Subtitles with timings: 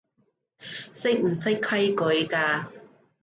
[0.95, 2.65] 識唔識規矩㗎